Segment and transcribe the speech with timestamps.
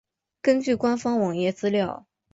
[0.41, 2.07] 根据官方网页资料。